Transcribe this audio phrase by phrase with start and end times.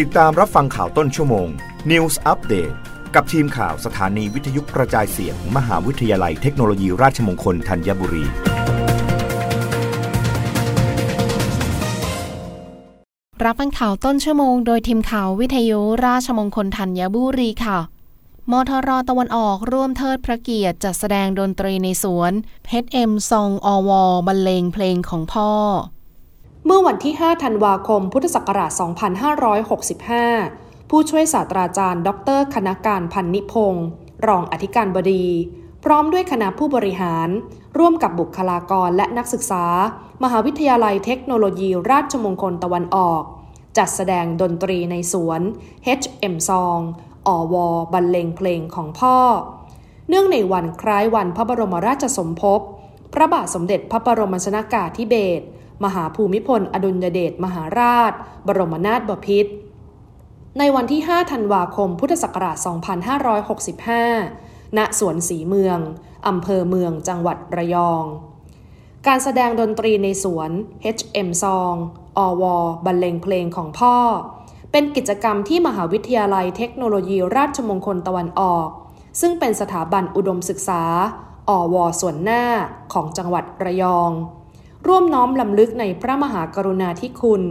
[0.00, 1.48] ติดตามรับฟังข่าวต้นชั่วโมง
[1.90, 2.74] News Update
[3.14, 8.24] กับทีมข่าวสถานีวิทยุกระจายเสียงมมหาวิทยาลัยเทคโนโลยีราชมงคลธัญบุรี
[13.44, 17.78] รับฟังข่าวต้นชั่วโมงโดยทีมข่าววิทยุราชมงคลธัญบุรีค่ะ
[18.50, 22.32] มทรตะวันออกร่วมเทิดพระเกียรติจัดแสดงดนตรีในสวน
[22.64, 23.90] เพชรเอ็มซองอว
[24.26, 25.50] บรรเลงเพลงของพ่อ
[26.66, 28.72] เมื่อวันที่ 5 ธันวาคม พุทธศักราช
[30.00, 33.86] 2565 ผู้ช่วยศาสตราจารย์ ดร คณการพันนิพงศ์
[34.26, 35.26] รองอธิการบดี
[35.84, 37.28] พร้อมด้วยคณะผู้บริหาร
[37.78, 39.64] ร่วมกับบุคลากรและนักศึกษา
[40.22, 43.22] มหาวิทยาลัยเทคโนโลยีราชมงคลตะวันออก
[43.78, 45.40] จัดแสดงดนตรีในสวน
[46.00, 46.82] HM Song
[47.26, 47.54] อว
[47.92, 49.16] บรรเลงเพลงของพ่อ
[50.08, 52.60] เนื่องในวันคล้ายวันพระบรมราชสมภพ
[53.12, 55.44] พระบาทสมเด็จพระบรมชนากาธิเบศร
[55.84, 58.12] มหาภูมิพล อดุลยเดชมหาราช
[58.46, 59.52] บรมนาถบพิตร
[60.58, 62.56] ในวันที่ 5 ธันวาคม พุทธศักราช
[64.06, 65.78] 2565 ณ สวนสีเมือง
[66.26, 68.04] อำเภอเมือง จังหวัดระยอง
[69.06, 70.50] การแสดงดนตรีในสวน
[70.96, 71.76] HM Song
[72.18, 72.42] อว
[72.86, 73.96] บรรเลงเพลงของพ่อ
[74.72, 78.68] เป็นกิจกรรมที่มหาวิทยาลัยเทคโนโลยีราชมงคลตะวันออก
[79.20, 80.82] ซึ่งเป็นสถาบันอุดมศึกษา
[81.48, 82.44] อวส่วนหน้า
[82.92, 84.10] ของจังหวัดระยอง
[84.86, 87.42] ร่วมน้อมลำลึกในพระมหากรุณาธิคุณ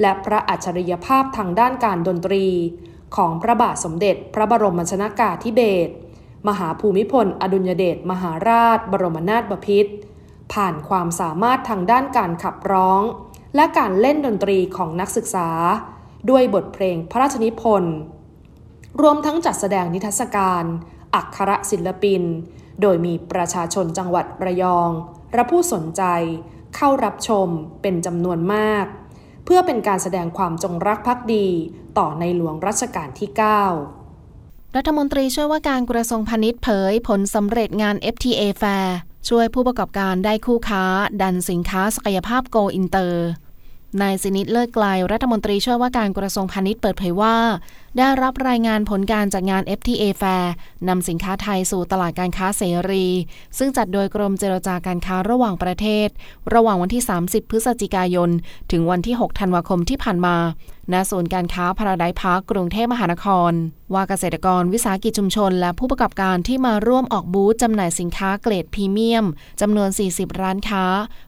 [0.00, 2.46] และพระอัจฉริยภาพทางด้านการดนตรี
[3.16, 5.92] ของพระบาทสมเด็จพระบรมชนากาธิเบศร
[6.48, 9.92] มหาภูมิพล อดุลยเดชมหาราช บรมนาถบพิตร
[10.52, 13.00] ผ่านความสามารถทางด้านการขับร้อง
[13.56, 15.48] และการเล่นดนตรีของนักศึกษา
[16.30, 17.96] ด้วยบทเพลงพระราชนิพนธ์
[19.02, 20.64] รวมทั้งจัดแสดงนิทรรศการ
[21.14, 22.22] อักขระศิลปิน
[22.82, 24.90] โดยมีประชาชนจังหวัดระยอง
[25.34, 26.02] และผู้สนใจ
[26.76, 27.48] เข้ารับชม
[27.82, 28.86] เป็นจำนวนมาก
[29.44, 31.46] เพื่อเป็นการแสดงความจงรักภักดี
[31.98, 38.88] ต่อในหลวงรัชกาลที่ 9 รัฐมนตรีช่วยว่าการกระทรวงพาณิชย์เผยผลสำเร็จงาน FTA Fair
[39.28, 40.84] ช่วยผู้ประกอบการได้คู่ค้า
[41.22, 43.26] ดันสินค้าศักยภาพโกอินเตอร์
[44.02, 47.36] นายสินิตเลิศไกลรัฐมนตรีช่วยว่าการกระทรวงพาณิชย์เปิดเผยว่า
[47.98, 50.46] ได้รับรายงานผลการจัดงาน FTA Fair
[50.88, 53.06] นำสินค้าไทยสู่ตลาดการค้าเสรี
[53.58, 56.08] ซึ่งจัดโดยกรมเจรจาการค้าระหว่างประเทศ
[56.54, 58.30] ระหว่างวันที่ 30 พฤศจิกายน
[58.70, 60.36] ถึงวันที่ 6 ธันวาคมที่ผ่านมา
[60.92, 63.52] ณ ศูนย์การค้าพาราไดซ์พาร์คกรุงเทพมหานคร
[63.94, 69.24] ว่าเกษตรกรวิสาหกิจชุมชน และผู้ประกอบการที่มาร่วมออกบูธจำหน่ายสินค้าเกรดพรีเมียม
[69.60, 70.84] จำนวน 40 ร้านค้า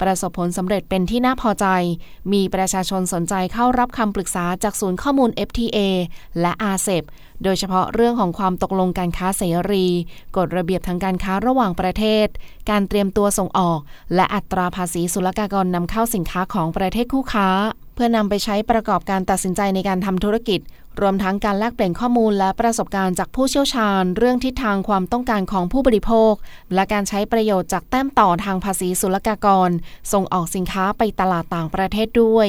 [0.00, 1.66] ประสบผลสำเร็จเป็นที่น่าพอใจ
[2.32, 5.78] มีประชาชนสนใจเข้ารับคำปรึกษาจากศูนย์ข้อมูล FTA
[6.40, 7.04] และและอาเซบ
[7.44, 9.86] โดยเฉพาะเรื่องของความตกลงการค้าเสรี
[10.36, 12.26] กฎระเบียบทางการค้าระหว่างประเทศ
[12.70, 13.80] การเตรียมตัวส่งออก
[14.14, 17.48] และอัตราภาษีศุลกากรนำเข้าสินค้าของประเทศคู่ค้า
[17.94, 20.60] เพื่อนำไปใช้ประกอบการตัดสินใจในการทำธุรกิจ
[21.00, 26.32] รวมทั้งการแลกเปลี่ยนข้อมูลและประสบการณ์จากผู้เชี่ยวชาญ เรื่องทิศทางความต้องการของผู้บริโภค
[26.74, 29.70] และการใช้ประโยชน์จากแต้มต่อทางภาษีศุลกากร
[30.12, 32.48] ส่งออกสินค้าไปตลาดต่างประเทศด้วย